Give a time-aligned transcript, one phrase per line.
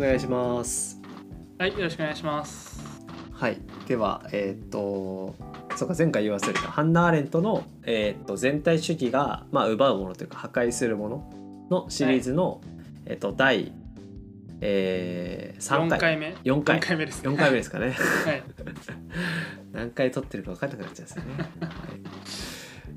[0.00, 0.98] お願いします
[1.58, 2.80] はい、よろしくお願いします。
[3.34, 5.34] はいではえーっと
[5.76, 12.62] そうか前回言い忘れたハンナ・アーレントの、えーっと全体主義が、まあ、奪うものというか破壊するもののシリーズの、
[13.04, 13.72] えーっと第、
[14.62, 16.34] えー、3 4回回目。
[16.44, 17.28] 4回四回目です、ね。
[17.28, 18.42] 4回目ですかねはい。
[19.72, 21.34] 何回撮ってるか分かんなくなっちゃうんですよね。
[21.38, 21.70] はい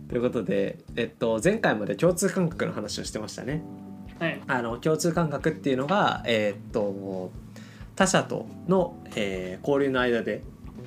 [0.09, 3.63] ということで、えっと、前回まで共通感覚の話をしてましたね。
[4.23, 4.41] はい。
[4.47, 7.31] あの共通感覚っていうのが、えーっと
[7.95, 10.43] 他者との、えー交流の間で、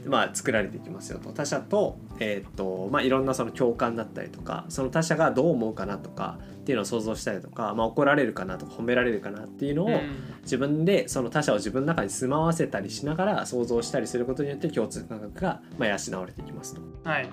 [0.07, 10.01] まあ、作られていきますよと他者と,、えーっとまあ、いろんなその共感だったりとかその他者がどう思うかなとかっていうのを想像したりとか、まあ、怒られるかなとか褒められるかなっていうのを、うん
[10.47, 16.83] 自分でその他者を自分の中に住まわせたりしながら想像したりすることによって共通感覚がまあ養われていきますと。
[17.03, 17.29] はい。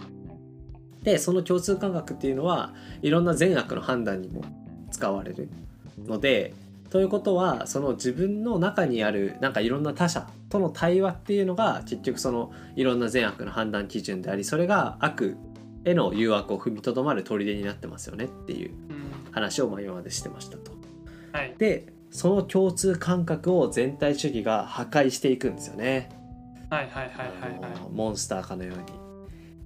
[1.03, 4.41] でその共通感覚っていうのはいろんな善悪の判断にも
[4.89, 5.47] 使われる
[5.97, 6.53] ので
[6.89, 15.35] ということはその自分の中にあるなんかいろんな他者との対話っていうのが結局そのいろんな善悪の判断基準でありそれが悪
[15.85, 19.31] への誘惑を踏みとどまる砦になってますよねっていううん。
[19.31, 20.71] 話をまあ今までしてましたと。
[21.31, 21.55] はい。
[21.57, 26.09] でその共通感覚を全体主義が破壊していくんですよね。
[26.69, 28.83] はいはいはいはいはいモンスターかのように。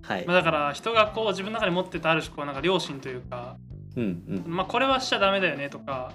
[0.01, 0.25] はい。
[0.25, 3.57] まあ、だから人がこう自分の中に持ってたある種こうなんか良心というか、
[3.97, 6.13] うんうんまあ、これはしちゃダメだよねとか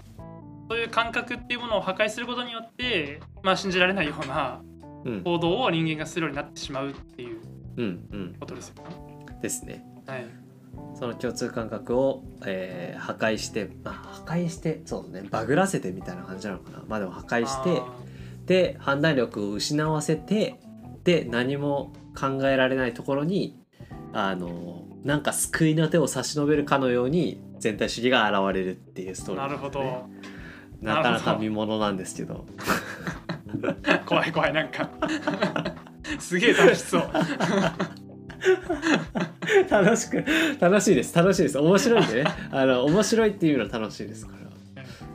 [0.70, 4.62] そういう感覚っていうものを破壊することによって、まあ、信じられないような
[5.05, 7.41] うん行動を人間がするようになってしまうっていう
[7.77, 9.27] うんうんことですよね。
[9.42, 9.84] ですね。
[10.06, 10.27] はい。
[10.94, 17.97] その共通感覚を、えー破壊して、まあ、破壊してそうねバグらせてみたいな感じなのかなまあでも破壊してあ
[18.47, 20.60] で判断力を失わせて
[21.03, 23.58] で何も考えられないところに
[24.12, 29.70] あのなんか救いの手を差し伸べるかのように全体主義が現れるっていうストーリーんですね。
[29.70, 30.09] ど。
[30.81, 32.47] なかなか見ものなんですけど。
[34.06, 34.89] 怖い怖いなんか。
[36.19, 37.10] すげえ楽しそう。
[39.71, 40.25] 楽しく
[40.60, 41.16] 楽しいです。
[41.16, 41.59] 楽しいです。
[41.59, 42.31] 面白いんでね。
[42.50, 44.53] あの面白いっていうのは楽しいですこれは。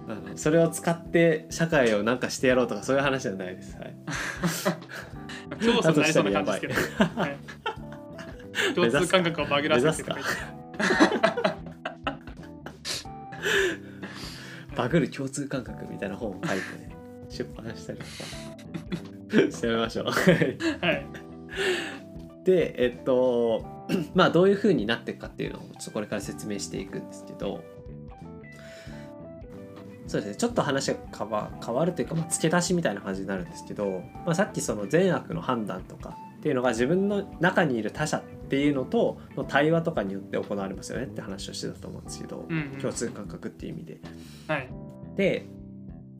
[0.10, 3.96] あのそれを使って社会をなんかしてやろうとかそういう話じゃないです、はい、
[5.60, 7.22] 競争になりそうな感じですけど。
[7.22, 7.38] はい
[8.76, 10.12] 共通感覚をバグらせて
[14.76, 16.96] バグる共通感覚みたいな本を書いてね
[17.30, 18.12] 出版したりとか。
[19.52, 20.06] してみましょう。
[20.06, 20.12] は
[20.92, 21.06] い。
[22.46, 23.66] でえっと
[24.16, 27.64] まあどういう風になっていくかっていうのをちょっとこれから説明していくんですけど。
[30.08, 30.36] そうですね。
[30.38, 36.16] ちょっと話が変わ変わるというか、まあ、付け足しみたいな感じになるんですけど、まあ、さっきその善悪の判断とか
[36.48, 43.98] っていうのが自分の中にいる他者っていうのとの対話とかによって行われますよねって話をしてたと思うんですけど、うんうん共通感覚っていう意味で。
[44.48, 44.70] はい。
[45.18, 45.46] で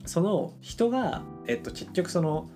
[0.04, 2.50] その人が、えっと、結局その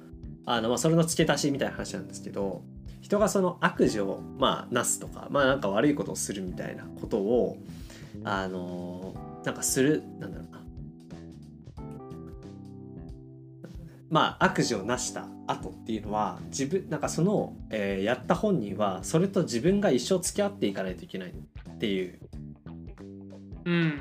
[0.45, 2.63] あの、まあ、それの付け足しみたいな話なんですけど
[3.01, 7.57] 人がその悪事をまあなすとかまあなんか悪いことをするみたいなことを
[8.25, 10.52] あのなんかするなんだろう
[14.13, 22.19] まあ悪事をなした後っていうのは自分なんかその、えーやった本人はそれと自分が一生付き合っていかないといけないっていう
[23.65, 24.01] うん。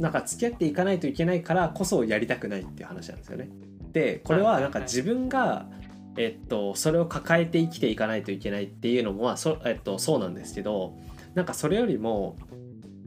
[0.00, 3.48] なんか付き合っていかないといけないからこそやりたくないっていう話なんですよね。
[3.92, 5.68] でこれはなんか自分が、
[6.16, 10.98] えっと、それを抱えて生きていかないといけないっていうのも、まあそえっと、そうなんですけど
[11.34, 12.36] なんかそれよりも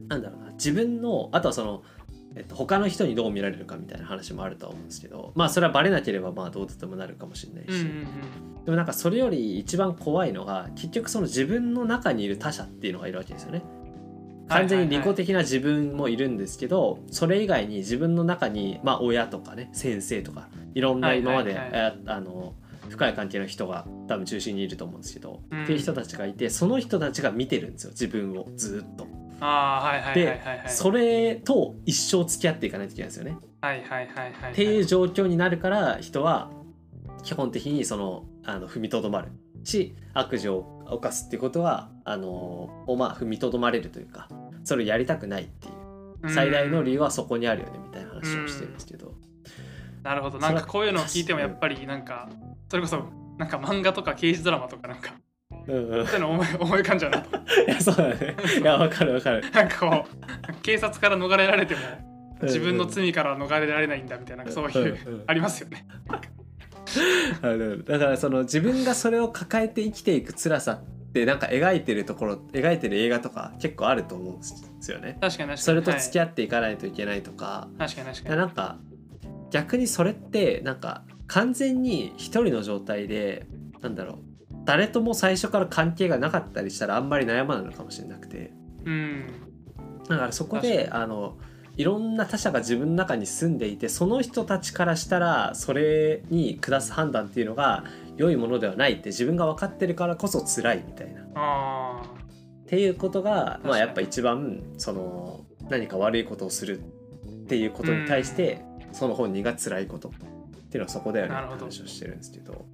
[0.08, 1.82] なんだろうな自分のあとはその、
[2.38, 7.84] えっと、他の人にどう見られるかみたいな話もあるとは思うんですけどまあそれはバレなければまあどうとでもなるかもしれないし。
[8.64, 13.62] でもなんかそれより一番怖いのが結局その自分の中にいる他者っていうのがいるわけですよね。
[14.48, 21.58] 完全に利己的な自分もいるんですけど、それ以外に自分の中に、まあ、親とかね先生とかいろんな今まで、
[22.06, 22.54] あの
[22.88, 29.06] 深い関係の人が多分中心にいると思うんですけど、うんっていう人たちがいてその人たちが見てるんですよ自分をずっと。
[29.40, 30.68] ああはいはいはいはいはい。
[30.68, 33.36] それと一生付き合っていかないといけないんですよね。
[33.60, 34.52] はいはいはいはい。
[34.52, 36.50] っていう状況になるから人は
[37.22, 39.28] 基本的にそのあの踏みとどまる
[39.64, 42.28] し悪事を犯すっていうことはあの
[42.86, 44.28] をまあ踏みとどまれるというか
[44.64, 49.14] それをやりたくないっていう最大の理由はそこにあるよねみたいな話をしてるんですけど、
[50.02, 52.28] なるほどなんかこういうのを聞いてもやっぱりなんか
[52.68, 53.04] それこそ
[53.36, 55.12] なんか漫画とか刑事ドラマとかなんか
[55.68, 57.20] うんうん、いそういうの思い思い浮かんじゃうな。
[57.22, 58.36] とやそうだね。
[58.60, 59.42] いやわかるわかる。
[59.52, 60.06] なんかこ
[60.50, 61.80] う警察から逃れられても
[62.42, 65.24] 自分の罪からは逃れられないんだみたいなそういううんうん。
[65.26, 65.86] ありますよね。
[67.86, 74.44] だからその自分がそれを抱えて生きていく辛さってなんか描いてるところ描いてる映画とか結構あると思うんで
[74.80, 75.18] すよね。
[75.20, 75.58] 確かに確かに。
[75.58, 78.36] それと付き合合っていかないといけないとか、確かに確かに。
[78.36, 78.78] なんか
[79.50, 83.46] 逆にそれってなんか完全に一人の状態で
[83.80, 84.27] なんだろう
[84.68, 88.52] 誰とも最初から関係がなかったりしたらあんまり悩まないのかもしれなくて。
[88.84, 89.24] うん。
[90.06, 91.38] だからそこ確であの
[91.78, 97.84] いろんな他者が自分の中に住んでいてその人たちからしたらそれに下す判断っていうのが
[98.18, 101.22] 良いものではないって自分が分かってるからこそ辛いみたいな。
[101.34, 102.02] あ
[102.66, 106.82] っていうことが、まあ、やっぱ一番その何か悪いことをするっ
[107.46, 108.60] ていうことに対して、
[108.92, 110.12] その本人が辛いことっ
[110.68, 112.66] ていうのはそこだよねって話をしてるんですけど。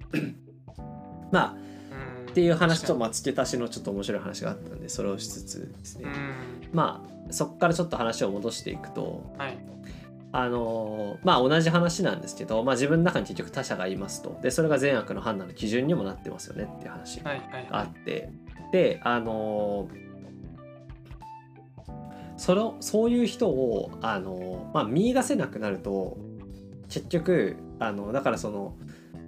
[1.31, 1.74] まあ
[2.35, 6.07] っていう話と、確まあ、付け足しのちょっと面白い話があったんでそれをしつつですね、
[6.73, 9.57] まあそこからちょっと話を戻していくとうんはい。
[10.33, 14.37] あのまあ同じ話なんですけど、まあ、自分の中に結局他者がいますと。
[14.41, 18.29] でそれが善悪の判断の基準にもなってますよねっていう話はいはいあはって。
[18.73, 19.87] であの
[22.35, 26.17] そのそういう人をあの、まあ、見出せなくなると
[26.89, 28.75] 結局あのだからその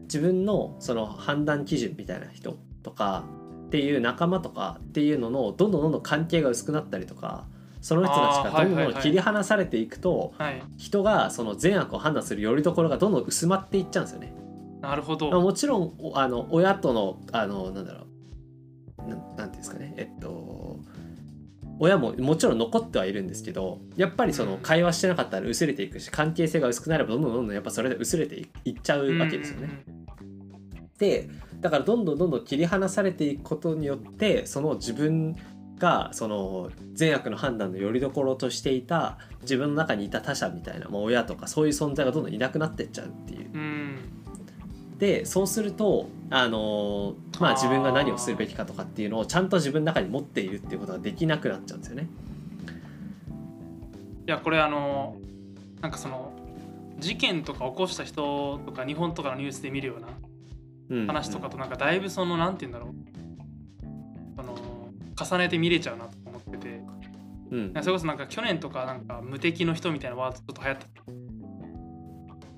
[0.01, 2.57] 自分のその判断基準みたいな人
[2.87, 3.25] とか
[3.67, 7.45] っていう仲間とかっていうののどんどんどんどん関係が薄くなったりとか
[7.81, 10.63] その人たちがどんどん切り離されていくと、いはい。
[10.77, 14.33] 人がその善悪を判断するよりどころがどんどん薄まっていっちゃうんですよね。
[14.81, 18.05] なるほど、まあもちろんおあの親とのあのなんだろ
[19.05, 19.09] う。
[19.09, 19.93] なんなんていうんですかね。
[19.97, 20.79] えっと
[21.79, 24.59] 親ももちろん残ってはいるんですけどやっぱりそのうん。
[24.59, 29.83] 会話してなかったら薄れていくし関係性が薄くなればどんどんどんどんやっぱそれで薄れていいっちゃうわけですよね。
[30.97, 31.29] で
[31.61, 35.35] だからどんどんどんどん切り離されていくことによってその自分
[35.79, 43.49] がその善悪の判断のよりどころとしていた自分の中にいた他者みたいな、まあ、親とかそういう存在がどんどんいなくなってっちゃうっていう。
[43.53, 43.57] う
[44.97, 52.07] でそうするとあのーまあ自分が何をするべきかとかっていうのをちゃんと自分の中に持っているっていうことができなくなっちゃうんですよね。
[54.25, 55.15] いやこれあの
[55.81, 56.33] なんかその
[56.97, 60.26] 事件とか起こした人とか日本とかのニュースで見るようなうん
[60.89, 62.95] 話とかとなんかだいぶそのなんて言うんだろう。
[64.35, 64.55] その
[65.19, 66.81] 重ねて見れちゃうなと思ってて。
[67.51, 67.71] うん。
[67.75, 70.87] うんそれこそなんか去年とかなんか無敵の人みたいなワードちょっと流行った。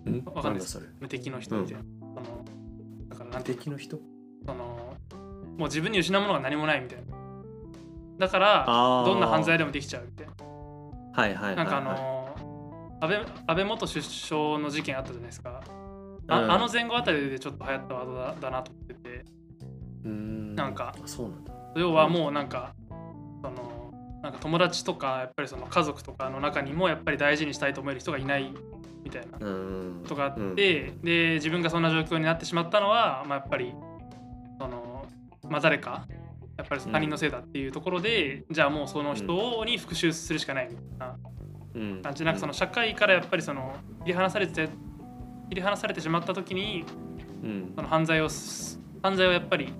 [0.05, 0.23] うん？
[0.25, 0.79] わかんないです。
[0.99, 2.45] 無敵の人みたいな、その
[3.09, 3.99] だからなんていうの敵の人？
[4.45, 4.95] その
[5.57, 7.05] もう自分に失うものが何もないみたいな。
[8.17, 8.65] だから
[9.05, 10.33] どんな犯罪でもできちゃうみたいな。
[11.13, 15.61] はいはいはい、はい、なんかあの安倍安倍元首相の事件あったじゃないですか
[16.29, 16.51] あ,、うん。
[16.51, 19.25] あの前後あたりでちょっと流行ったワードだだなと思ってて。
[20.05, 20.55] うーん。
[20.55, 20.93] なんか。
[20.95, 21.53] あそうなんだ。
[21.75, 22.73] 要はもうなんか
[23.41, 23.93] その
[24.23, 28.53] なんか友達とかやっぱりその家族とかの中にもやっぱり大事にしたいと思える人がいない
[29.03, 29.39] みたいな。
[30.07, 30.55] とがあって、うん。
[30.55, 33.73] で自分がそんな状況になってしまったのは、まあ、やっぱり
[34.59, 35.05] その、
[35.47, 36.05] まあ、誰か
[36.57, 41.15] やっぱり他人のせいだっていうところで、じゃあもうその人に復讐するしかないみたいな
[41.75, 42.01] うん。
[42.01, 42.19] 感じ。
[42.19, 43.73] でなんかその社会からやっぱりその
[44.03, 44.67] 切り離されて
[45.49, 46.85] 切り離されてしまった時に
[47.43, 47.73] うん。
[47.75, 49.73] その犯罪をす犯罪をやっぱり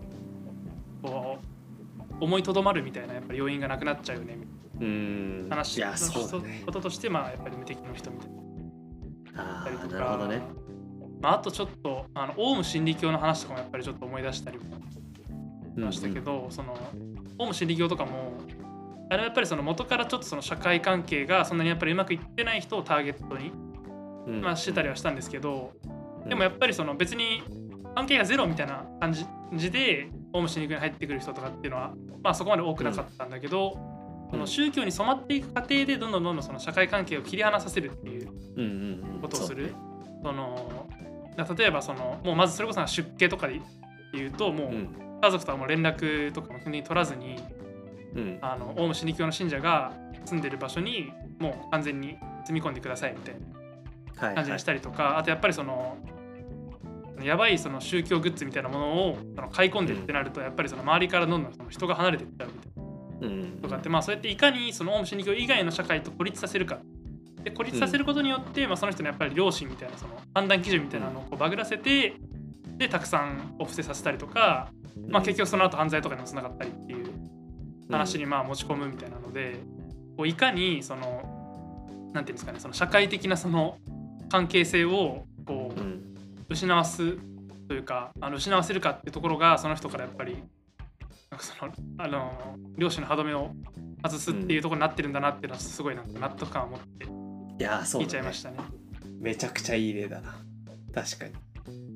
[1.04, 1.38] こ
[2.19, 5.45] う思いとどまるみたいなやっぱり要因がなくなっちゃうよねみたうーん。
[5.45, 6.63] いな話いやそうだね。
[6.66, 8.42] こととしてまあやっぱり無敵の人みたいな。
[9.36, 9.94] あーったりとか。
[9.95, 10.42] なるほどね。
[11.21, 14.69] まあ、あとちょっとあのオウム真理教の話とかもやっぱりちょっと思い出したりもし
[15.77, 16.77] ましたけど、その
[17.38, 18.33] オウム真理教とかも
[19.10, 23.69] あれはやっぱりその元からちょっとその社会関係がそんなにやっぱりうまくいってない人をターゲットに、うんうん
[24.29, 25.74] まあ、してたりはしたんですけど、
[26.24, 26.29] うん。
[26.29, 27.43] でもやっぱりその別に
[27.95, 29.13] 関係がゼロみたいな感
[29.53, 31.93] じでオウム真理教に入ってくる人とかっていうのは、
[32.24, 33.77] まあ、そこまで多くなかったんだけど、
[34.31, 39.21] その宗教に染まっていく過程でどんどんどんどんその社会関係を切り離させるっていううんうんうん。
[39.21, 39.74] ことをする。
[40.24, 40.88] その
[41.36, 43.62] だ例えばそのもうまずそれこそ出家とかで
[44.13, 44.89] 言うともううん。
[45.21, 47.38] 家族とはもう連絡とかも基本的に取らずに
[48.15, 48.39] うん。
[48.41, 49.93] あのオウム真理教の信者が
[50.25, 53.59] 住んでる場所にもう完全に積み込んでくださいみたいな
[54.20, 55.98] 感じにしたりとか、あとやっぱりその
[57.22, 63.56] やばいその宗教グッズみたいなものをその買い込んでってなると、やっぱりその周りからどんどんその人が離れていっちゃうみたいうん。
[63.56, 66.80] なとかって、まあそうやっていかにそのオウム真理教以外の社会と孤立させるか。
[67.44, 72.16] で孤立させることによって、まあ、その人のやっぱり良心みたいなその判断基準みたいなのをこうバグらせて
[72.78, 74.72] でたくさんお布施させたりとか、
[75.08, 77.06] まあ、結局その後犯罪とかにもつながったりっていう
[77.90, 79.56] 話にまあ持ち込むみたいなので、
[80.18, 83.78] こういかにそのなんていうんですかねその社会的なその
[84.29, 86.09] 関係性をこううん。
[86.50, 87.15] 失わす
[87.67, 90.43] というかあの失わせるかっていうところがその人からやっぱり
[91.29, 93.51] なんかそのあの両親の歯止めを
[94.03, 98.57] 外すっていうところになってるんだなっていうのはすごいなんか納得感を持っていやーそう聞いちゃいましたね。
[99.19, 100.36] めちゃくちゃいい例だな。
[100.93, 101.33] 確かに。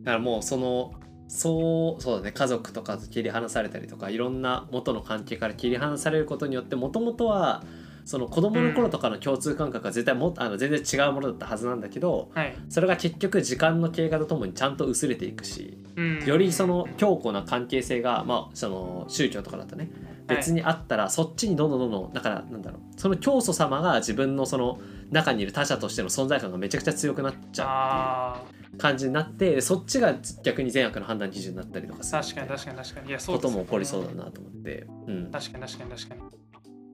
[0.03, 0.93] だからもうその
[1.27, 2.31] そうそうだね。
[2.31, 7.63] 家族とかと切り離されたりとかいろんな元の関係から切り離されることによってもともとは
[8.05, 12.55] その子供の頃とかの共通感覚は絶対もあの全然違うものだったはずなんだけどはい。
[12.69, 16.25] それが結局時間の経過とともにちゃんと薄れていくしうん。
[16.25, 19.89] よりその強固な関係性が、まあ、その宗教とかだとね
[20.27, 20.38] はい。
[20.38, 24.79] 別にあったらそっちにどんどんどんどんだからなんだろうその教祖様が自分のその
[25.12, 33.10] 中にいる他者としての存在感がめちゃくちゃ強くなっちゃあうっていう感じになってそっちが逆に善悪の判断基準になったりとか確かに確かに確かに。
[33.10, 33.53] いやそこうですよね。
[33.53, 36.22] とも起こりそうだなと思って、うん、確かに確かに確かに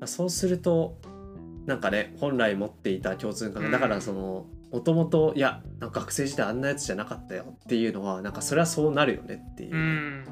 [0.08, 0.98] そうすると
[1.66, 3.72] なんかね本来持っていた共通感うん。
[3.72, 10.26] がだからそのもともといやなんか学生時代あんなやつじゃなかったよっていうのはなんかそれはそうなるよねっていう、うん。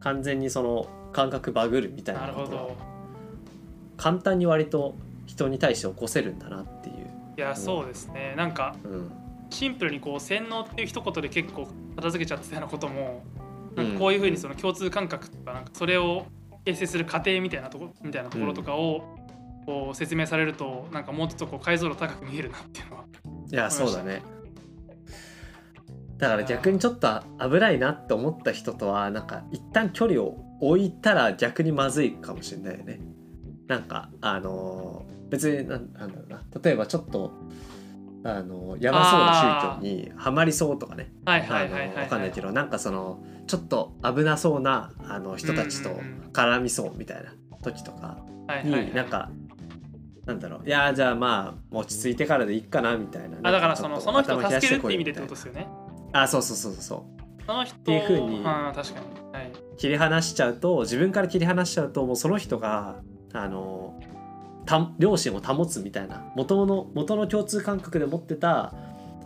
[0.00, 2.76] 完全にその感覚バグるみたいななことはるほど。
[3.96, 4.94] 簡単に割と
[5.26, 6.94] 人に対して起こせるんだなっていう、
[7.36, 8.34] いやそうですね。
[8.36, 9.10] なんかうん、
[9.50, 13.22] シンプルにこう洗脳っていう一言で結構片付けちゃってたようなことも
[13.76, 16.26] なんかこういうふうにその共通感覚とかなんかそれを
[16.64, 19.18] 形成する過程みたいなとこみたいなところとかを
[19.66, 23.04] こう説明されるとなんかもうちょっとこう解像度高く見えるなっていうのは。
[23.50, 24.22] いやそうだね。
[26.18, 33.00] だから逆にちょっと危ないなって思った人とはなんか一旦距離を置いたら逆にまずいかもしれないよね。
[33.66, 36.42] なんかあのー別になんなんだろうな。
[36.62, 37.32] 例えばちょっと
[38.26, 41.12] あのやばそうな宗教にはまりそうとかね。
[41.26, 45.90] わかんないけどなんかそのちょっと危なそうなあの人たちと
[46.32, 48.16] 絡みそうみたいな時とか
[48.64, 49.30] になんか
[50.24, 50.66] なんだろう。
[50.66, 53.36] いやじゃあまあ落ち着いてからでいいかなみたいな。
[53.42, 55.68] あだからそのその人を助けるって意味でってとことですよね。
[56.12, 59.06] あそうそうそうそうその人ていう風にあー確かに。
[59.38, 59.52] はい。
[59.76, 62.96] 切り離しちゃうと自分から切り離しちゃうともうその人が
[63.34, 64.13] あのた
[64.98, 68.72] 良心を保つみたいな元の元の共通感覚で持ってた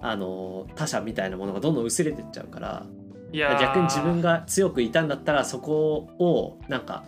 [0.00, 2.86] あの他者みたいなものがどんどん薄れてっちゃうから
[3.32, 3.60] いやー。
[3.60, 7.04] 逆に自分が強くいたんだったらそこをなんか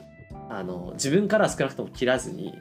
[0.49, 2.55] あの自分からは少なくとも切らずに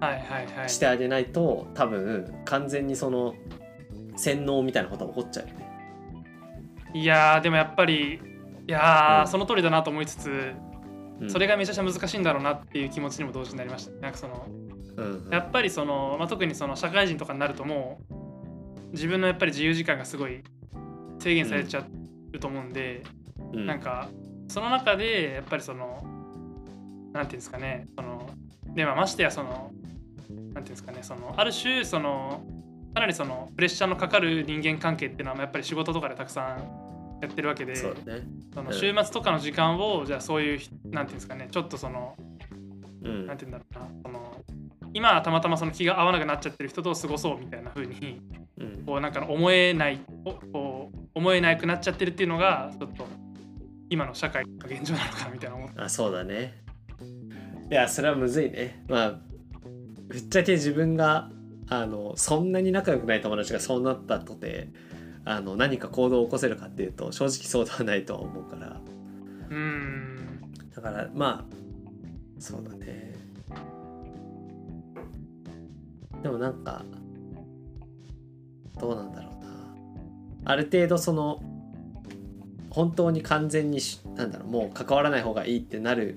[0.00, 0.68] はいはいはい。
[0.68, 3.34] してあげないと多分完全にその
[4.16, 5.66] 洗脳みたいなことが起こっちゃうよね。
[6.94, 8.20] いやーでもやっぱり
[8.66, 9.28] いやー、うん。
[9.28, 10.54] その通りだなと思いつつ
[11.20, 11.30] うん。
[11.30, 13.92] それがめちゃくちゃ難しいんだろうなっていう気持ちにも同時になりました。
[14.00, 14.46] なんかその
[15.00, 20.42] うんやっぱりその、まあ、特にその社会人とかになるともう自分のやっぱり自由時間がすごい
[21.18, 21.84] 制限されちゃ
[22.32, 23.02] うと思うんで、
[23.52, 23.66] うん。
[23.66, 24.08] なんか
[24.48, 26.02] その中でやっぱりその
[27.12, 28.28] なんていうんですかねその
[28.74, 29.72] で、まあ、ましてやその
[30.28, 32.42] なんていうんですかねそのある種その
[32.94, 37.94] かなりそのプレッシャーのかかる人間関係っていうのはまあやっぱり仕事とかでたくさんやってるわけでそね。
[38.56, 42.16] の週末とかの時間をじゃあそういうなんていうんですかねちょっとその
[43.02, 43.26] うん。
[43.26, 44.36] なんて言うんだろうなその
[44.92, 48.20] 今はたまたまその気が合わなくなっちゃってる人と過ごそうみたいな風に
[48.58, 48.84] うん。
[48.84, 53.06] こうなんか思えないおこう思えなくなっちゃってるっていうのがちょっと
[53.88, 55.80] 今の社会の現状なのかなみたいな思って。
[55.80, 56.62] あそうだね。
[57.70, 58.84] いやそれはむずいね。
[58.88, 59.18] まあ
[60.08, 61.30] ぶっちゃけ自分が
[61.68, 64.68] あのそんなに仲良くない友達がそうなったとて
[65.24, 68.80] あの何か行動を起こせるかっていうと正直そうではないとは思うから。
[69.48, 70.40] うーん。
[70.74, 73.09] だからまあそうだね
[76.22, 76.84] でもなんか
[78.78, 80.52] どうなんだろうな。
[80.52, 81.42] ある程度その
[82.70, 86.16] 本当に完全にしなんだろうもう関わらない方がいいってなる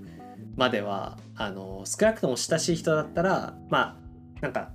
[0.55, 3.97] まではあの少なくとも親しい人だったらま
[4.37, 4.69] あなんか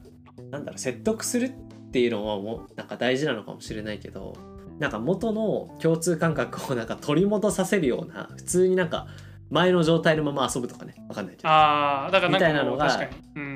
[0.50, 4.36] なんだろう説得するっていうのはもうなんか大事なのかもしれないけど
[4.78, 9.06] なんか元の共通感覚をなんか取り戻させるような普通になんか
[9.50, 11.48] 前の状態のまま遊ぶとかねわかんないけど。
[11.48, 13.47] ああだからみたいなのがこう確かに、うん、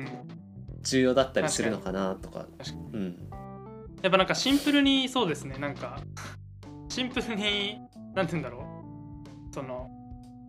[0.83, 2.45] 重要だったりするのかなとか。
[2.91, 3.29] うん。
[4.01, 5.57] やっぱなんかシンプルにそうですね。
[5.57, 5.99] なんか
[6.89, 7.79] シンプルに
[8.13, 9.53] なんて言うんだろう。
[9.53, 9.89] その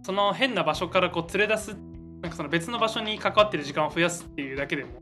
[0.02, 1.76] その変な場所からこう連れ出す
[2.20, 5.00] なんかその別の場所に関わってる時間を増やすっていうだけでも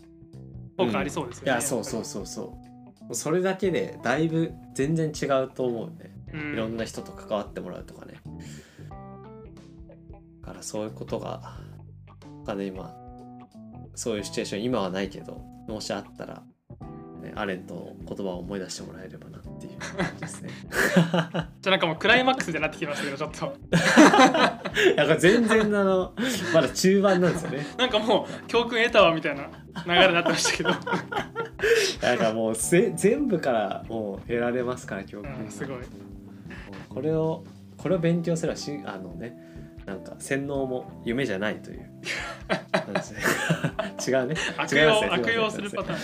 [0.76, 2.58] 効果ありそうですよね、いやそうそうそうそ
[3.10, 3.14] う。
[3.14, 6.14] それだけでだいぶ全然違うと思うね。
[6.32, 8.14] う、うん、いろんな人と関わってもらうとかね。
[10.40, 11.60] だからそういうことが
[12.44, 12.94] がね今
[13.94, 16.42] そういうシチュエーション今はないけどもしあったら、
[17.22, 19.78] ね、アレントの言葉を思い出してもらえればなっていう。
[19.78, 23.56] 感じですねじゃあなんかもうクライマックスでなってきましたけどちょっと。
[24.94, 26.12] いやこれ全然あの
[26.54, 27.66] まだ中盤なんですよね。
[27.78, 29.48] なんかもう教訓得たわみたいな
[29.86, 35.78] 流れになってましたけど、だからもうぜ全部からもう得られますから教訓うん、すごい。
[36.88, 37.44] これを
[37.76, 39.51] これを勉強すればしあのね
[39.86, 41.90] なんか洗脳も夢じゃないという。
[44.06, 44.34] 違うね。
[44.56, 45.06] 悪違いますね。
[45.06, 45.98] 用悪用するパターン。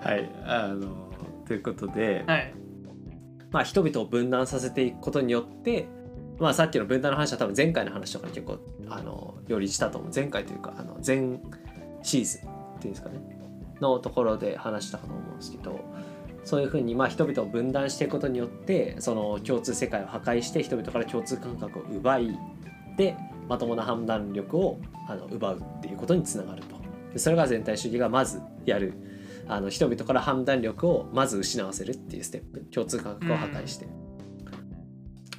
[0.00, 1.10] はいあの
[1.46, 2.54] ということで、はい。
[3.50, 5.88] まあ人々を分断させていくことによって
[6.38, 10.12] まあさっきの分断の話は多分前回の話とかに結構あのよりしたと思う。
[10.14, 11.40] 前回というかあの前
[12.02, 13.40] シーズンっていうんですかね。
[13.80, 15.80] のところで話したかと思うんですけど
[16.44, 22.38] そういうふうにまあ人々を分断していくことによってその共通世界を破壊して人々から共通感覚を奪い
[22.96, 23.16] で
[23.48, 26.76] まともな判断力をあの奪うっていうことにつながると
[27.12, 28.94] でそれが全体主義がまずやる
[29.48, 33.88] あの人々から判断力をまず失わせるっていうステップ共通感覚を破壊して、っ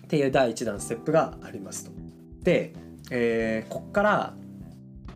[0.10, 1.92] ていう第一弾ステップがありますと。
[2.44, 2.74] で、
[3.10, 4.34] えーこっから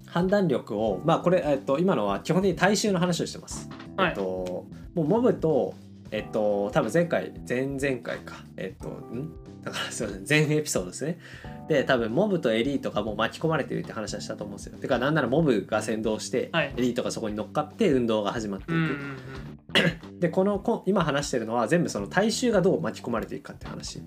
[0.08, 3.70] 判断力をまあこれ、えっと、今のは基本的に大衆の話をしてます。
[3.98, 5.74] はいえっと、もうモブと
[6.12, 8.36] えっと多分前回前々回か。
[8.58, 9.32] えっとん？
[9.64, 11.20] だからすいません前エピソードですね。
[11.68, 14.78] で多分モブとエリートがもう巻き込まれてるって話はしたと思うんですよ。
[14.78, 16.74] てかなんならモブが先導して、はい。
[16.78, 20.20] エリートがそこに乗っかって運動が始まっていく。
[20.22, 24.02] でこのこ今話してるのは全部その大衆がどう巻き込まれていくかって話。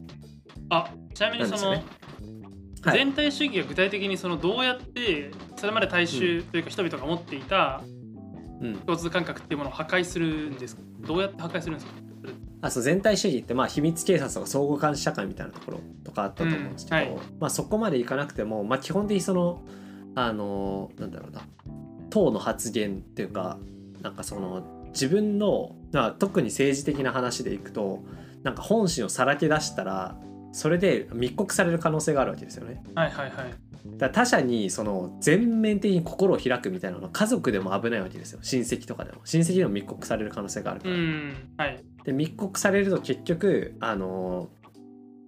[0.70, 1.82] あちなみにその、ね。
[2.82, 2.98] はい。
[2.98, 7.97] 全体主義が具体的にそのどうやってそれまで大衆というか人々が持っていたうん、
[8.86, 10.76] 共通感覚っていうものを破壊するんです。
[10.76, 11.92] かどうやって破壊するんですか？
[12.60, 17.26] あそう全体主義ってまあ秘密警察とか相互監視社会みたいなところとかあったと思うんですけど、うんはい。
[17.40, 19.62] まあ、そこまでいかなくても、まあ、基本的にその
[20.14, 21.42] あのなんだろうな
[22.10, 23.58] 党の発言っていうか
[24.02, 28.02] なんかその自分の、まあ、特に政治的な話でいくと
[28.42, 30.16] なんか本心をさらけ出したら
[30.52, 32.82] それで密告される可能性があるわけですよね。
[32.94, 33.54] はいはいはい。
[33.96, 38.40] だ他者にその全面的に心を開くみたいなのは家族でも危ないわけですよ。
[38.42, 39.20] 親戚とかでも。
[39.24, 41.84] 親戚でも密告される可能性があるかうら、んはい。
[42.04, 44.48] で密告されると結局あの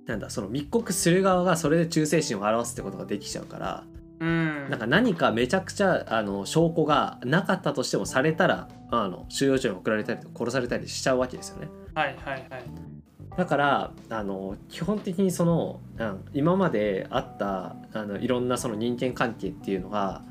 [0.07, 3.85] なんだその密告する側がそれで忠誠心を表すってことができちゃうから
[4.21, 4.71] うん。
[4.71, 11.69] なんか何かめちゃくちゃあの証拠がなかったとしてもされたらあの収容所に送られたりとか殺されたりしちゃうわけですよね。
[11.95, 12.90] はいはいはい
[13.37, 20.23] だからあの基本的にその、うん今まであったあのいろんなその人間関係っていうのが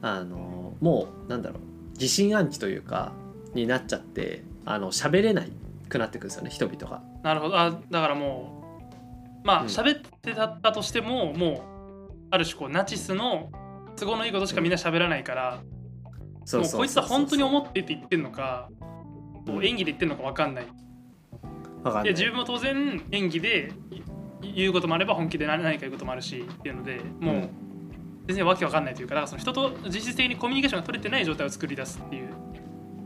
[0.00, 1.58] あのもうなんだろう
[1.98, 3.12] 疑心暗鬼というか
[3.54, 5.52] になっちゃってあの喋れない
[5.88, 7.02] くなってくるんですよね人々が。
[7.22, 7.58] なるほど。
[7.58, 8.64] あだからも
[9.42, 9.68] うまあうん。
[9.68, 13.50] 喋ってたったとしてももうある種こうナチスの
[13.96, 15.62] 都合のいいことしかみんな喋らないから
[16.44, 18.68] そうもうこいつは本当に思ってて言ってんのか
[19.46, 19.54] うん。
[19.54, 20.66] もう演技で言ってんのか分かんない
[22.00, 22.04] い。
[22.04, 23.72] で自分も当然演技で
[24.42, 27.48] い言うこともあれば本気で何何か言うこともあるしっていうのでもううん。
[28.26, 32.28] 全然わけわかんないというかだからその人と実質的にコミュニケーションが取れてない状態を作り出すっていう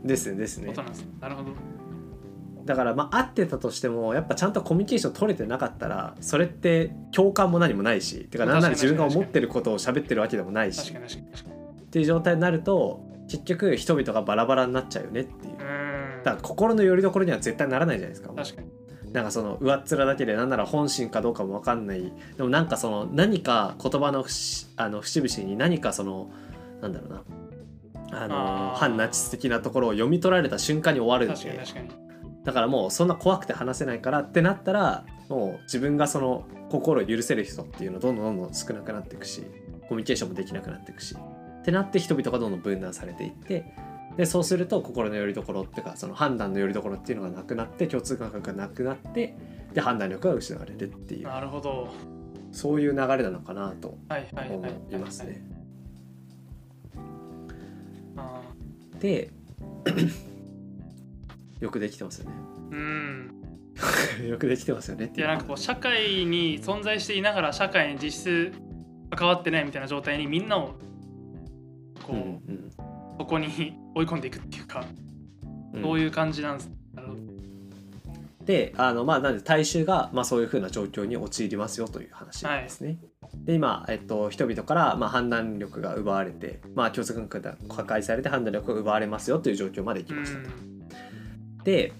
[0.03, 0.67] ですねですね。
[0.67, 1.49] ことなんです、なるほど。
[2.65, 10.93] だからまあ合ってたとしてもやっぱちゃんとコミュニケーション取れてなかったらそれって共感も何もないしてかなんなら自分が思ってることを喋ってるわけでもないし。
[10.93, 15.53] っていう状態になると結局人々がバラバラになっちゃうよねっていう。
[15.53, 15.63] う
[16.31, 18.33] ら心の拠り所には絶対ならないじゃないですか。
[18.33, 18.67] 確かに。
[19.13, 22.13] なんかその上っ面だけでなんなら本心かどうかも分かんない。
[22.35, 26.29] でもなんかその何か言葉の節あの節々に何かその
[26.81, 27.23] なんだろうな。
[28.09, 32.07] あの反ナチス的なところを読み取られた瞬間に終わるんで確かに確かに。
[32.45, 39.41] だからもうそんな怖くて話せないからってなったらもう自分がその心を許せる人っていうのどんどんどんどん少なくなっていくし
[39.89, 43.65] コミュニケーションもできなくなっていくしってなって人々がどんどん分断されていって
[44.17, 49.35] でそうすると心の拠り所っていうかその判断の拠り所っていうのがなくなって共通感覚がなくなって
[49.73, 51.27] で判断力が失われるっていう。
[51.27, 51.89] なるほど。
[52.51, 54.27] そういう流れなのかなと思はい
[54.91, 54.95] い。
[54.97, 55.41] ますね。
[58.15, 58.41] あ
[58.99, 59.29] で
[61.59, 62.35] よくできてますよね。
[62.71, 63.37] ーうん。
[64.27, 68.51] よくできてますよねいやなんかこう社会に存在していながら社会に実質
[69.15, 70.73] 関わってないみたいな状態にみんなを
[72.03, 72.71] こう、うんうん。
[73.19, 75.07] そこに追い込んでいくっていうか、うん
[75.81, 76.71] そういう感じなんです
[78.45, 82.97] であのまあなんで大衆が、まあ、そういうふうな状況に陥りますよという話ですね。
[83.43, 90.49] で今、えっと、人々から、まあ、判断力が奪われて、まあ、共通感覚が破壊されて判断力が奪われますよという状況までいきましたと。
[91.65, 91.91] で、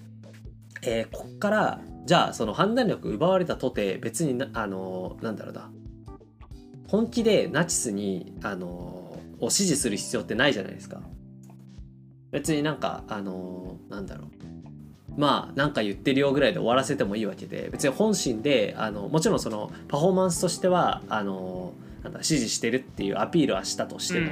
[0.82, 5.70] えーこっからじゃあその判断力奪われたとて別になあのなんだろうな
[6.88, 11.02] 本気でナチスにあのを支持する必要ってないじゃないですか。
[12.30, 14.28] 別になんかあのなんだろう。
[15.16, 21.72] まあなんか言ってるよぐらいで終わらせてもいいわけで別に本心であのもちろんそのパフォーマンスとしてはあの
[22.04, 24.30] なんだ支持してるっていうアピールはしたとしても、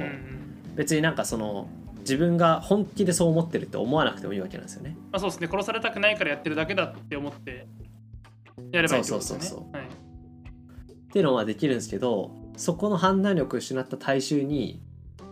[0.75, 1.67] 別になんかその
[1.99, 4.95] 自分が本気でそう思ってるって思わなくてもいいわけなんですよね。
[5.11, 5.47] まあ、そうですね。
[5.51, 7.67] 殺されたくないからやってるだけだって思って
[8.71, 9.43] やればいいってことですよね。
[9.43, 9.87] そうそうそうはい。
[9.87, 14.81] っていうのはできるんですけどそこの判断力を失った大衆に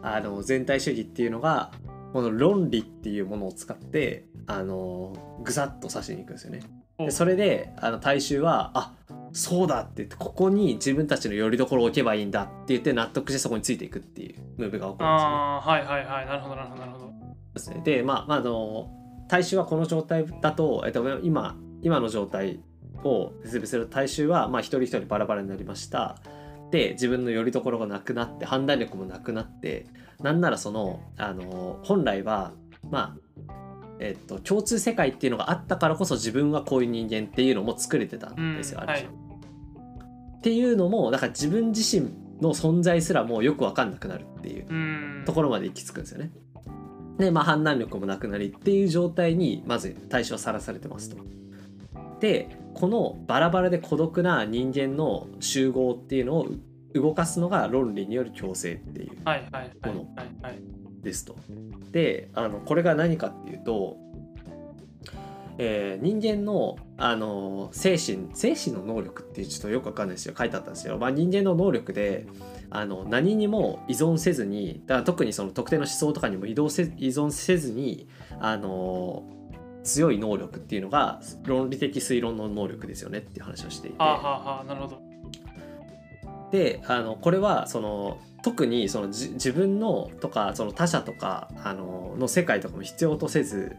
[0.01, 1.71] あの全体主義っていうのが
[2.15, 6.61] この論理っていうものを使ってあのぐさっと刺しに行くんですよね。
[6.97, 8.93] でそれであの大衆はあ
[9.33, 15.35] そうだって言ってここに自分たちの拠り所を置けばいいんだって言って納得してそこについていくっていうムーブが起こるんですよね。
[15.35, 17.13] ああはいはいはいなるほどなるほどなるほど
[17.53, 17.81] ですね。
[17.83, 18.89] で、まあ、まあ、あの、
[19.27, 22.61] 大衆はこの状態だと、えっと、今、今の状態
[23.03, 26.15] を説明すると大衆は、まあ、一人一人バラバラになりました。
[26.75, 29.85] で、自分の拠り所がなくなって、判断力もなくなって、
[30.21, 32.51] なんならその、あの、本来は、
[32.91, 33.25] まあ、
[34.01, 46.29] えっと、共通世界っていうのがあったからこそ自分はこういう人間っていうのも作れてたんですよ、うんある種っていうのもだから自分自身の存在すらもうよく分かんなくなるっていううんところまで行き着くんですよね。
[47.17, 51.17] で、まあ、判断力もなくなりっていう状態にまず対象はさらされてますと。
[52.19, 56.47] でこのバラバラで孤独な人間の集合っていうのを
[56.93, 59.11] 動かすのが論理による強制っていう
[59.89, 60.59] もはいはい
[61.01, 61.35] ですと。
[61.91, 63.97] であのこれが何かっていうと、
[65.57, 70.97] えー人間のあの精神精神の能力っていうちょっとよくわかんないですよ書いてあったんですよ。
[70.97, 72.27] まあ、人間の能力で
[72.69, 78.07] あの何にも依存せずにだから特にその特定の思想とかにも移動せ依存せずに
[78.39, 79.23] あの
[79.85, 83.97] 強い能力っていうのが論理的推論の能力ですよねっていう話をしていて。
[83.97, 84.99] はあはあはあなるほど。
[86.51, 93.75] であのこれはその特にそのじ自分のとかその他者とかあのの世界とかも必要とせず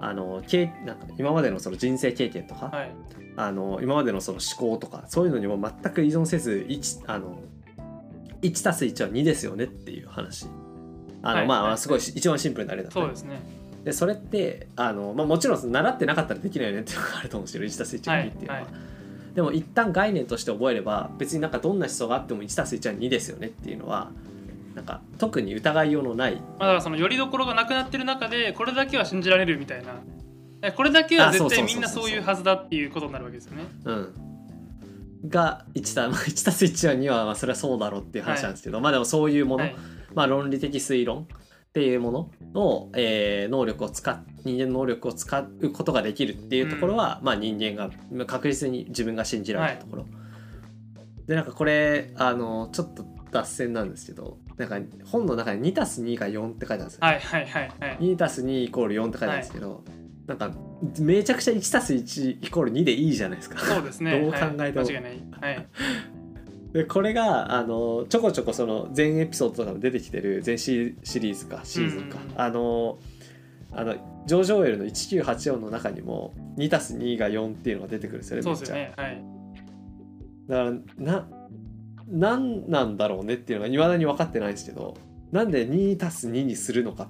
[0.00, 2.94] あのけなんか今までのその人生経験とか、はい。
[3.36, 7.38] あの今までのその思考とかそういうのにも全く依存せず 1, あの
[8.42, 10.46] 1たす1は2ですよねっていう話。
[11.22, 11.36] あのはい。
[11.36, 13.06] はいまあまあすごいし一番シンプルな例だとね。
[13.06, 13.57] そうですね
[13.88, 17.86] でそれってあの、まあ、もちろん習ってなかったらできないよねっていうのがあると思うんですよ。
[17.86, 18.60] 1+1 は2っていうのは。
[18.60, 18.78] はいは
[19.34, 24.10] でも一旦概念として覚えれば別になんかどんな思想があっても 1+1 は2ですよねっていうのは
[24.74, 26.34] なんか特に疑いようのない。
[26.34, 29.94] まあ、だからそのよりどころがなくなってる中でこれだけは信じられるみたいな。
[30.60, 33.64] えこれだけは絶対みんなそういうはずだっていうことになるわけですよね。
[33.84, 35.28] うん。
[35.30, 39.76] が 1, た、まあ、1たす1は2はまあそれはそうだろうっていう話なんですけど、まあでもそういうもの、はい。
[40.14, 41.28] まあ論理的推論
[41.68, 50.06] っていうものの、えー能力を使っ人間の能力を使うことができるっていうところは、まあ人間がまあ確実に自分が信じられるところ、
[51.26, 57.98] でなんかこれあのちょっと脱線なんですけどなんか本の中に2たす2が4って書いてあるんですよ、はいはいはいはい。
[58.00, 59.84] 2たす2イコール4って書いてあるんですけど、
[60.26, 60.50] なんか
[61.00, 63.58] めちゃくちゃ1たす1イコール2でいいじゃないですか。
[63.58, 64.18] そうですね。
[64.20, 64.56] どう考えても。
[64.56, 65.54] はい、間違いない。
[65.54, 65.66] はい
[66.72, 72.98] でこれがあのちょこちょこその全エピソードとかも出てきてる全シシリーズかシーズンか、うんあの
[73.70, 73.94] あの
[74.26, 79.22] ジョージ・オーエルの1984の中にも 2+2 が4っていうのが出てくるんですよねそうですねはい。
[80.48, 81.28] だからな
[82.08, 84.96] なんなんだろうねっていうのがいまだに分かってないんですけど
[85.32, 87.08] なんで 2+2 にするのか。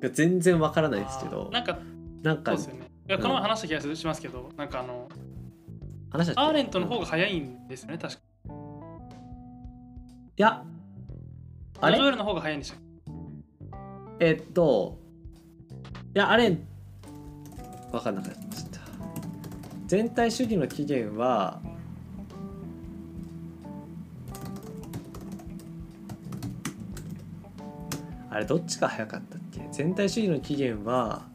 [0.00, 1.78] が 全然分からないですけどなんか
[2.22, 2.90] なんかそうですよね。
[3.08, 5.08] いやこの前話した気がしますけど、なんかあの
[6.10, 8.20] 話はアーレントの方が早いんですよね確か。
[10.38, 10.64] いや
[11.80, 11.96] あれ？
[11.96, 12.78] ジョエルの方が早いんでしたっ
[14.20, 14.98] えっと
[16.14, 16.56] いやあれ
[17.92, 18.80] 分かんなくなっちゃった。
[19.86, 21.60] 全体主義の起源は
[28.30, 29.66] あれどっちが早かったっけ？
[29.72, 31.26] 全体主義の起源は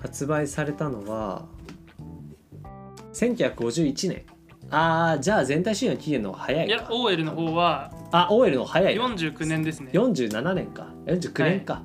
[0.00, 1.44] 発売されたのは
[3.18, 4.22] 1951年。
[4.70, 8.96] ああじゃあ全体主義の起源の方が早けいやいかオーエルの方はあ OL の方が早い。
[8.96, 9.88] な49年ですね。
[9.88, 10.88] っ47年か。
[11.06, 11.82] 49年か、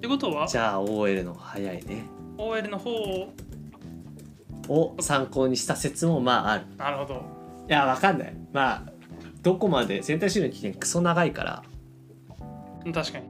[0.00, 2.04] てことはじゃあ OL の方が早いね。
[2.38, 2.90] OL の方
[4.68, 6.64] を参考にした説もまあある。
[6.76, 7.22] なるほど。
[7.68, 8.34] いやわかんない。
[8.52, 8.92] まあ
[9.42, 11.62] どこまで全体主義の期限クソ長いから。
[12.84, 13.26] うん確かに。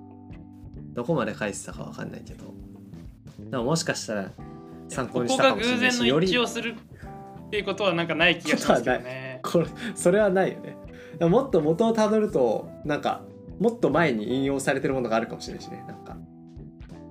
[0.95, 2.45] どこまで書いてたかわかんないけど。
[3.51, 4.31] でももしかしたら
[4.93, 6.75] 参考ここがにしたかもしれ偶然のないしより一致をする
[7.47, 9.41] っていうことはなんかない気がしますけどね。
[9.43, 10.77] これそれはないよね。
[11.21, 13.23] もっと元をたどるとなんか
[13.59, 16.17] もっと前に引用されてるものがあるかもしれないしねなんか。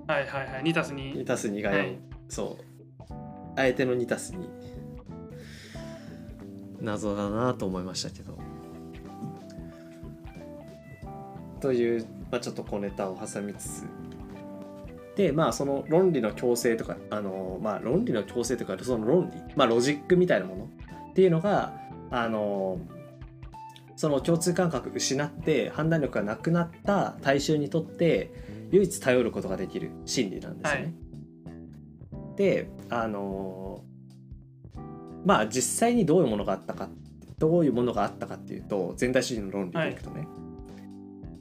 [0.06, 0.62] はいはいはい。
[0.62, 1.98] 2たす2 2たす2が4、はい。
[2.28, 3.12] そう。
[3.56, 4.48] あえての2たす2
[6.80, 8.36] 謎だなと思いましたけど。
[11.60, 13.84] という、まあ、ちょっと小ネタを挟みつつ
[15.16, 20.64] でまあその論理の強制とかあのまあ論理の強制とかその論理まあロジックみたいなもの
[21.10, 21.74] っていうのが
[22.10, 22.78] あの
[23.96, 28.32] その共通感覚失って判断力がなくなった大衆にとって
[28.70, 30.94] 唯一頼ることができる心理なんですよね。
[31.44, 31.52] は
[32.34, 32.36] い。
[32.36, 33.84] であの
[35.24, 36.88] まあ実際にどういうものがあったか
[37.38, 40.26] どういうものがあったかっていうと全体主義の論理でいくとね、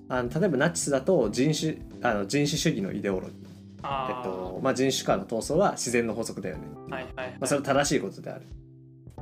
[0.09, 3.40] あの例えばナチスだと人種あの人種主義のイデオロギあー
[3.83, 7.29] えっとまあ、人種間の闘争は自然の法則だよね、はいはいはい。
[7.31, 8.45] まあ、それは正しいことである。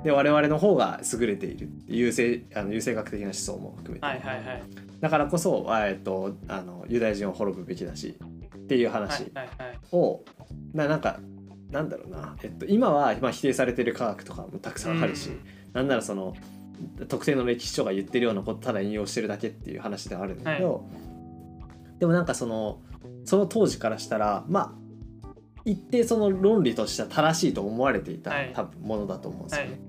[0.04, 4.64] で我々の方が優れている優生あの優生学的な思想も含めて、はいはいはい。
[5.02, 8.18] だからこそ、あえっと、あのユダヤ人を滅ぶべきだし
[8.56, 9.50] っていうはい話はいはい。
[9.92, 10.24] を、
[10.74, 11.20] ななんか
[11.70, 15.40] なんだろうな、えっと、今は、まあ、否定されてる科学とかもたくさんあるし、うん。
[15.74, 16.34] なんならその
[17.10, 20.86] 特定の歴史書が言ってるようなことただ引用してるだけっていう話ではあるんだけど、
[22.00, 22.80] でもなんかその
[23.30, 24.76] その当時からしたらま
[25.24, 25.30] あ
[25.64, 29.72] 一定その論理としては正しいと思われていた、はい多分ものだと思うんですよね。
[29.72, 29.80] はい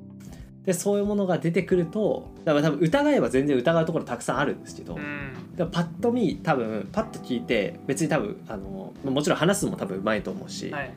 [0.67, 10.93] でそういうものが出てくるとだから多分疑えば全然疑うところたくさんあるんですけど、うんパッと見多分パッと聞いて別に多分あのもちろん話すのも多分うまいと思うし、はい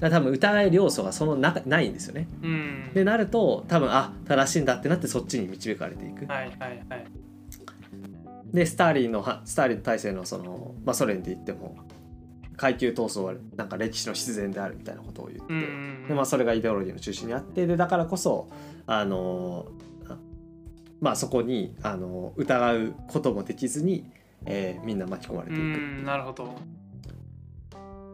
[0.00, 2.28] だ多分疑える要素がその中ないんですよね。
[2.42, 6.26] うんでなると多分あ正しいんだってなってそっちに導かれていく。
[6.26, 7.06] はいはいはい
[8.52, 11.76] でスターリンのはスターリン体制のその、まあ、ソ連で言っても
[12.56, 18.50] 階級闘争はなんか歴史の必然であるみたいなことを言って、でまあ、それがイデオロギーの中心にあってでだからこそ
[18.86, 19.66] あの
[20.08, 20.18] あ
[21.00, 24.04] まあそこにあの疑うこともできずに、
[24.44, 25.60] えーみんな巻き込まれうていく。
[25.62, 26.54] んなるほど。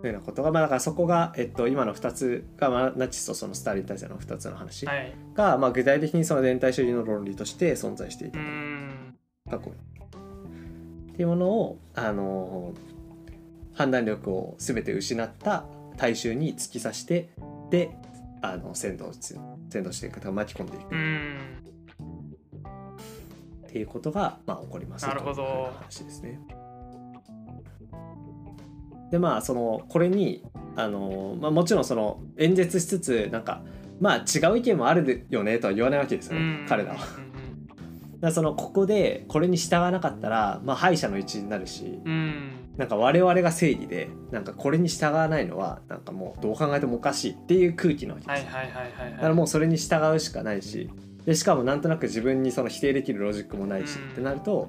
[0.00, 5.12] というようなことが、まあ、だからそこが、えっと、今の2つが、まあ、ナチスとそのスターリン体制の2つの話はい。
[5.34, 8.38] が、まあ、具体的にその連帯主義の論理として存在していた
[9.50, 9.76] 過去に。
[11.16, 12.74] っていうものを、あの
[13.72, 15.64] 判断力を全て失った
[15.96, 17.30] 大衆に突き刺して
[17.70, 17.90] で
[18.42, 19.34] あの先導し
[19.70, 21.38] 先導していく巻き込んでいくうん
[23.66, 26.38] っていうことが、まあ、起こりますなるほど話ですね。
[29.10, 33.62] でまあそのこれにあの、まあ、もちろんその演説しつつなんか
[34.00, 37.25] まあ違う意見もあるよねとは言わないわけですよね、うん彼らは。
[38.20, 42.12] だそのここでこれに従わなかったら、まあ、敗者の一員になるしうん。
[42.12, 48.42] うんなんか我々が正義でなんかこれに従わないのはなんかもうどう考えてもおかしいっていう空気なわけです。
[48.42, 48.48] よ。
[48.50, 49.12] はいはいはいはい。
[49.12, 50.90] だからもうそれに従うしかないし
[51.24, 54.12] でしかもなんとなく自分にその否定できるロジックもないし、うん。
[54.12, 54.68] ってなると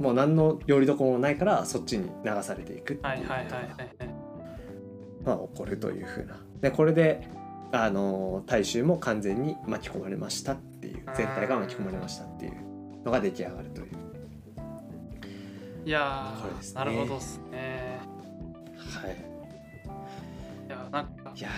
[0.00, 3.28] もう何のよりどころもないからそっちに流されていくってはいいう。
[3.28, 3.88] はいはいことがはいはい。
[5.24, 6.40] まあ起こるというふうな。
[6.60, 7.28] でこれで
[7.70, 12.52] あの大衆も完全に巻き込まれましたっていう全体が巻き込まれましたっていう
[13.04, 13.86] のが出来上がるという。
[15.84, 16.80] いやこれですね。
[16.80, 18.00] ーなるほどですね。
[19.00, 19.16] はい。
[20.66, 21.48] いやなんかいや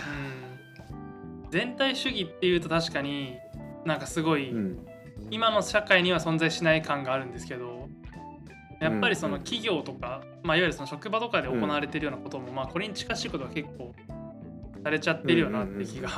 [1.42, 1.50] うん。
[1.50, 3.36] 全体主義っていうと確かに
[3.84, 4.86] なんかすごい、うん。
[5.30, 7.88] 今の社会には存在しない感があるんですけど
[8.80, 13.94] やっぱりそのうん企業とか、まあ、いわゆるその職場とかで行われてるようなことも、まあ、これに近しいことが結構
[14.82, 16.14] されちゃってるよなって気がし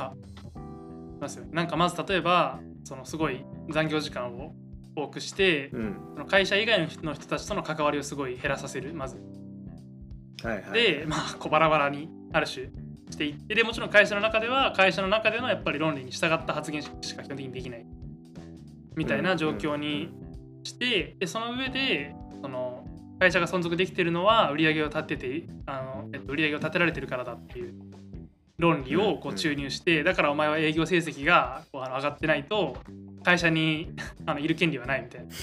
[1.19, 1.51] ますよね。
[1.53, 4.53] なんかまず例えばそのすごい残業時間を
[4.95, 5.97] 多くしてうん。
[6.13, 9.21] その会社以外の人の人たちとの関わりをすごい減らさせるまず。
[10.41, 10.81] はいはい。
[10.81, 12.69] で、まあ、こうバラバラにある種
[13.09, 17.85] していってでもちろん会社の中では会社の中でのやっぱり論理に従った発言しか基本的にできない。
[18.95, 20.09] みたいな状況に
[20.63, 22.85] してでその上でその
[23.19, 27.86] 会社が存続できてるのは売り上げを立ててあの、えっと、売り上げを立てられてるからだっていう
[28.57, 32.75] 論理をこう注入してだからお前は営業成績がこうあの上がってないと
[33.23, 33.93] 会社に
[34.25, 35.27] あのいる権利はないみたいな。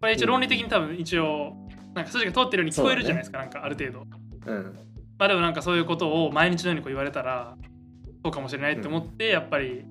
[0.00, 1.54] これ一応論理的に多分一応
[1.94, 4.06] なんか筋が通ってるように聞こえるじゃないですか、なんかある程度。
[4.46, 4.78] うん。
[5.18, 7.56] まあでもなんかそういうことを毎日のようにこう言われたら
[8.24, 9.84] そうかもしれないって思ってやっぱり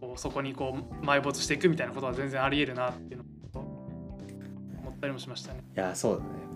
[0.00, 3.22] こうそこにこう埋没していくみたいなことは全然ありえるなっていう
[3.54, 3.64] のを
[4.80, 5.60] 思ったりもしましたね。
[5.74, 6.53] いやそうだね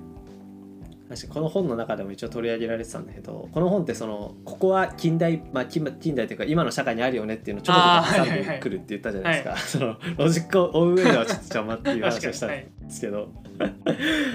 [1.29, 8.57] この本の中でも一応取り上げられてたんだけどこの本ってそのここは近代まあ近近代というか今の社会にあるよねっていうのをちょこちょこあー挟んはいはいはい。
[8.57, 13.29] でくるって言ったじゃないですか、そのロジックを追う上ではちょっと邪魔っていう確話をしたんですけど。
[13.59, 13.73] だか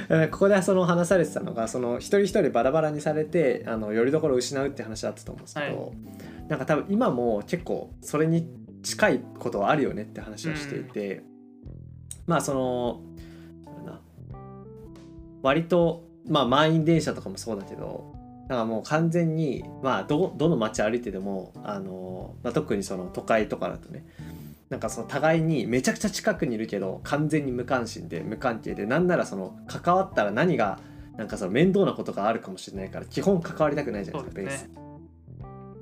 [0.09, 5.93] らここでその話されてたのがその一人一人バラバラにされてあのよりどころを失うって話だったと思うんですけど、
[6.49, 8.49] なんか多分今も結構それに
[8.81, 11.23] 近いことはあるよねって話をしていて、
[12.25, 13.01] まあその
[15.41, 18.13] 割とまあ満員電車とかもそうだけど
[18.47, 24.05] なんかもう完全にまあどどの街歩いてでもあの、まあ、特にその都会とかだとね
[24.69, 30.79] なんかその互いにめちゃくちゃ近くにいるけど完全に無関心で無関係でなんならその関わったら何が
[31.17, 34.69] なんかその面倒なことがあるかもしれないから基本関わりたくないじゃないですかねベース。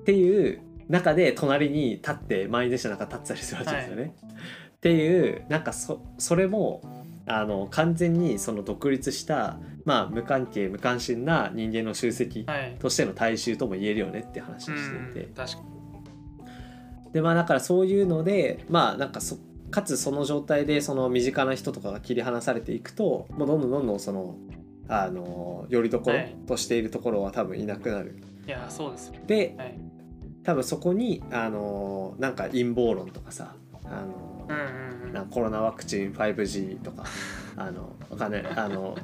[0.01, 4.13] っていう中で隣に立って満員電車の中立ってたりするわけですよね。
[4.75, 6.81] っていうなんかそそれも
[7.27, 12.75] あの完全にその独立した、まあ、無関係無関心な人間の集積はい。
[12.79, 15.31] としての大衆とも言えるよねって話うをしていて。
[15.31, 17.13] ん確かに。
[17.13, 19.37] でまあだからそういうのでまあなんかそ
[19.69, 24.35] かつその状態でその身近な人とかが切り離されていくともうどんどんどんどんその
[24.87, 28.21] あのよりどころはいとしているところは多分いなくなる。
[28.45, 29.77] いやそうですよではい
[30.43, 37.03] 多分そこにあのなんか陰謀論とかさあのうんうんうんコロナワクチン 5G とか
[37.55, 38.97] あのわかんないあの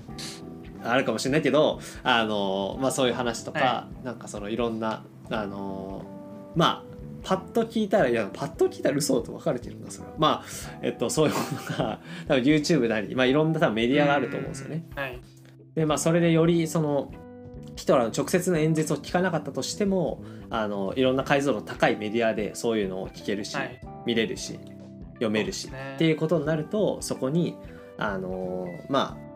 [0.92, 6.06] あるかもしれないけどあの、まあ、そういう話とか、はなんかそのいろんなあの
[6.56, 10.14] まあパッと聞いたらいやパッと聞いたら嘘と分かるけどなそれは。
[10.18, 11.40] まあえっとそういうも
[11.72, 14.86] のが多分 YouTube なり、まあ、いろんな多分メディアがあると思うんですよね。
[14.96, 15.20] はい。
[15.76, 17.12] でまあそれでよりその
[17.76, 23.80] ヒトラーの直接の演説を聞かなかったとしてもあのいろんな解像度の高いメディアでそういうのを聞けるし、はい。
[24.06, 24.58] 見れるし
[25.16, 25.96] 読めるし、ね。
[25.96, 27.58] っていうことになるとそこに
[27.98, 29.27] あのまあ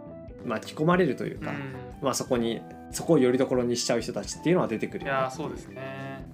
[0.45, 1.75] 巻き込まれるというか、うん。
[2.01, 6.25] まあ、そこにそこをよりどころにしちゃう人たちっていうのは出てくるいやそうですね。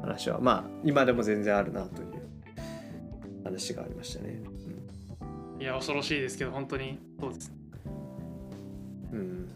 [0.00, 0.40] 話は。
[0.40, 2.08] まあ今でも全然あるなという
[3.44, 4.40] 話がありましたね。
[5.58, 6.98] いや恐ろしいですけど本当に。
[7.20, 7.52] そうです
[9.12, 9.48] うんうん。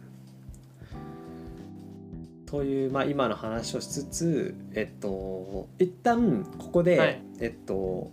[2.46, 7.22] という、まあ、今の話をしつつえっと一旦ここで、はい。
[7.40, 8.12] えっと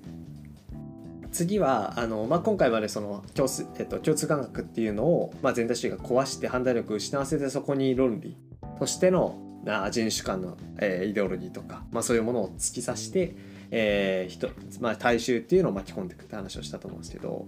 [1.32, 8.38] 次はあの、まあ、今回までその共通,、えっと、共通感覚っていうのを、まあ、全体主義が壊して判断力を失わせてそこに論理
[8.80, 13.36] としてのあ人種間の、えーイデオロギーとか、まあ、そういうものを突き刺して、
[13.70, 17.46] えー人まあ、大衆っていうのを巻き込んでいくって話をしたと思うんですけど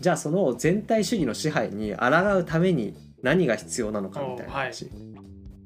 [0.00, 4.88] じゃあその全体主義の支配に抗うために何が必要なのかみたいな話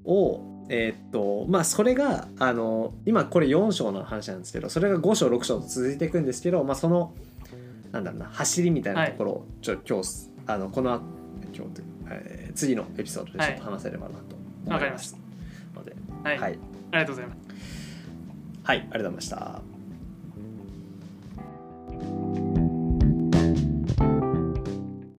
[0.05, 7.15] を、えーっとまあそれがあの今これ4章の話なんですけどそれが5章6章と続いていくんですけど、まあ、その
[7.91, 11.01] なんだろうな走りみたいなところをちょ、今日あのこの
[11.55, 15.17] 今日というえー次のエピソードでちょっと話せればなと思います
[15.75, 17.39] ので、はい、はい、ありがとうございます。
[18.65, 19.72] はい、ありがとうございました。